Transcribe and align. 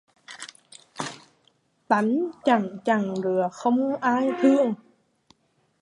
Tánh 1.87 2.29
chẳng 2.45 2.77
chẳng 2.85 3.15
rứa, 3.23 3.49
không 3.51 3.95
ai 3.95 4.27
thương 4.41 4.73